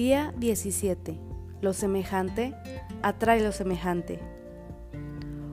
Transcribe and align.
Día 0.00 0.32
17. 0.38 1.20
Lo 1.60 1.74
semejante 1.74 2.54
atrae 3.02 3.42
lo 3.42 3.52
semejante. 3.52 4.18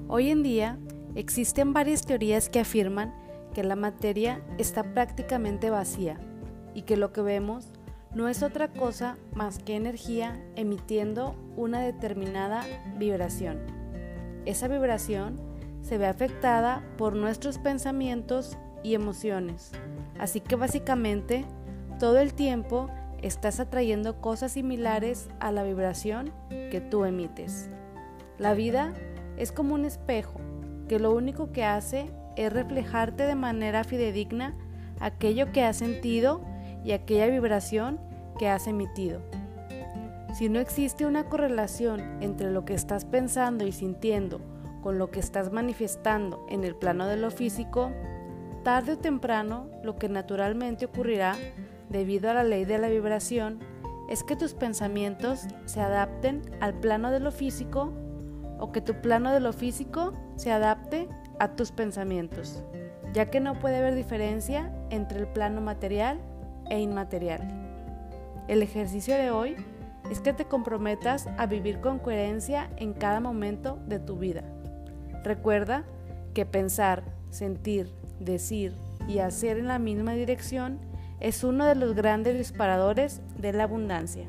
Hoy 0.07 0.29
en 0.29 0.41
día 0.41 0.79
existen 1.15 1.73
varias 1.73 2.05
teorías 2.05 2.47
que 2.47 2.61
afirman 2.61 3.13
que 3.53 3.65
la 3.65 3.75
materia 3.75 4.41
está 4.57 4.83
prácticamente 4.93 5.69
vacía 5.69 6.17
y 6.73 6.83
que 6.83 6.95
lo 6.95 7.11
que 7.11 7.21
vemos 7.23 7.73
no 8.15 8.29
es 8.29 8.41
otra 8.41 8.69
cosa 8.69 9.17
más 9.33 9.59
que 9.59 9.75
energía 9.75 10.41
emitiendo 10.55 11.35
una 11.57 11.81
determinada 11.81 12.63
vibración. 12.97 13.59
Esa 14.45 14.69
vibración 14.69 15.41
se 15.81 15.97
ve 15.97 16.07
afectada 16.07 16.85
por 16.97 17.17
nuestros 17.17 17.57
pensamientos 17.57 18.57
y 18.81 18.93
emociones, 18.93 19.73
así 20.17 20.39
que 20.39 20.55
básicamente 20.55 21.43
todo 21.99 22.19
el 22.19 22.33
tiempo 22.33 22.89
estás 23.21 23.59
atrayendo 23.59 24.21
cosas 24.21 24.53
similares 24.53 25.29
a 25.39 25.51
la 25.51 25.63
vibración 25.63 26.31
que 26.49 26.81
tú 26.81 27.05
emites. 27.05 27.69
La 28.37 28.53
vida 28.53 28.93
es 29.37 29.51
como 29.51 29.73
un 29.75 29.85
espejo 29.85 30.39
que 30.87 30.99
lo 30.99 31.13
único 31.13 31.51
que 31.51 31.63
hace 31.63 32.11
es 32.35 32.53
reflejarte 32.53 33.23
de 33.23 33.35
manera 33.35 33.83
fidedigna 33.83 34.53
aquello 34.99 35.51
que 35.51 35.63
has 35.63 35.77
sentido 35.77 36.41
y 36.83 36.91
aquella 36.91 37.27
vibración 37.27 37.99
que 38.37 38.47
has 38.47 38.67
emitido. 38.67 39.21
Si 40.33 40.49
no 40.49 40.59
existe 40.59 41.05
una 41.05 41.29
correlación 41.29 42.21
entre 42.21 42.51
lo 42.51 42.63
que 42.63 42.73
estás 42.73 43.05
pensando 43.05 43.65
y 43.65 43.71
sintiendo 43.71 44.39
con 44.83 44.99
lo 44.99 45.09
que 45.09 45.19
estás 45.19 45.51
manifestando 45.51 46.45
en 46.49 46.63
el 46.63 46.75
plano 46.75 47.07
de 47.07 47.17
lo 47.17 47.31
físico, 47.31 47.91
tarde 48.63 48.93
o 48.93 48.97
temprano 48.97 49.67
lo 49.83 49.95
que 49.95 50.09
naturalmente 50.09 50.85
ocurrirá 50.85 51.35
debido 51.89 52.29
a 52.29 52.33
la 52.33 52.43
ley 52.43 52.65
de 52.65 52.77
la 52.77 52.89
vibración 52.89 53.59
es 54.09 54.23
que 54.23 54.35
tus 54.35 54.53
pensamientos 54.53 55.47
se 55.65 55.81
adapten 55.81 56.41
al 56.61 56.73
plano 56.73 57.11
de 57.11 57.19
lo 57.19 57.31
físico 57.31 57.93
o 58.59 58.71
que 58.71 58.81
tu 58.81 59.01
plano 59.01 59.31
de 59.31 59.39
lo 59.39 59.53
físico 59.53 60.13
se 60.35 60.51
adapte 60.51 61.07
a 61.39 61.55
tus 61.55 61.71
pensamientos, 61.71 62.63
ya 63.13 63.29
que 63.29 63.39
no 63.39 63.59
puede 63.59 63.77
haber 63.77 63.95
diferencia 63.95 64.73
entre 64.89 65.19
el 65.19 65.27
plano 65.27 65.61
material 65.61 66.19
e 66.69 66.79
inmaterial. 66.79 67.41
El 68.47 68.63
ejercicio 68.63 69.15
de 69.15 69.29
hoy 69.29 69.55
es 70.09 70.21
que 70.21 70.33
te 70.33 70.45
comprometas 70.45 71.27
a 71.37 71.45
vivir 71.45 71.81
con 71.81 71.99
coherencia 71.99 72.69
en 72.77 72.93
cada 72.93 73.19
momento 73.19 73.77
de 73.87 73.99
tu 73.99 74.15
vida. 74.15 74.43
Recuerda 75.23 75.83
que 76.33 76.45
pensar, 76.45 77.03
sentir, 77.29 77.91
decir 78.19 78.73
y 79.07 79.19
hacer 79.19 79.57
en 79.57 79.67
la 79.67 79.79
misma 79.79 80.13
dirección 80.13 80.79
es 81.19 81.43
uno 81.43 81.65
de 81.65 81.75
los 81.75 81.95
grandes 81.95 82.37
disparadores 82.37 83.21
de 83.37 83.53
la 83.53 83.63
abundancia. 83.63 84.27